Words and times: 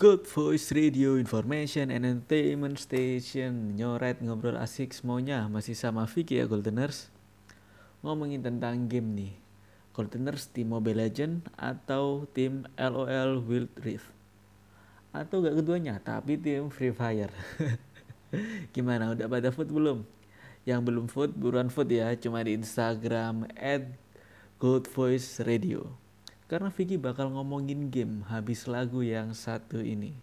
Good 0.00 0.24
Voice 0.32 0.72
Radio 0.72 1.20
Information 1.20 1.92
and 1.92 2.08
Entertainment 2.08 2.80
Station. 2.80 3.76
Nyoret 3.76 4.16
ngobrol 4.24 4.56
asik 4.56 4.96
semuanya. 4.96 5.44
Masih 5.44 5.76
sama 5.76 6.08
Vicky 6.08 6.40
ya 6.40 6.48
Goldeners 6.48 7.12
Ngomongin 8.00 8.40
tentang 8.40 8.88
game 8.88 9.12
nih. 9.12 9.32
Goldeners 9.92 10.48
tim 10.48 10.72
Mobile 10.72 11.04
Legend 11.04 11.44
Atau 11.52 12.24
tim 12.32 12.64
LOL 12.80 13.44
Wild 13.44 13.68
Rift? 13.76 14.08
Atau 15.12 15.44
gak 15.44 15.60
keduanya 15.60 16.00
Tapi 16.00 16.40
tim 16.40 16.72
Free 16.72 16.96
Fire? 16.96 17.36
Gimana 18.72 19.12
udah 19.12 19.28
pada 19.28 19.52
food 19.52 19.68
belum? 19.68 20.08
Yang 20.64 20.80
belum 20.80 21.06
food 21.12 21.36
buruan 21.36 21.68
food 21.68 21.92
ya. 21.92 22.16
Cuma 22.16 22.40
di 22.40 22.56
Instagram 22.56 23.52
At 23.52 23.84
Good 24.56 24.88
Voice 24.96 25.44
Radio 25.44 25.92
karena 26.50 26.66
Vicky 26.74 26.98
bakal 26.98 27.30
ngomongin 27.30 27.94
game 27.94 28.26
habis 28.26 28.66
lagu 28.66 29.06
yang 29.06 29.30
satu 29.30 29.78
ini. 29.78 30.18